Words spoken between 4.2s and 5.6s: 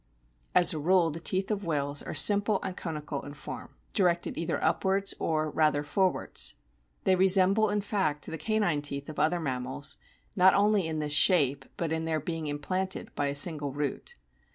either upwards or,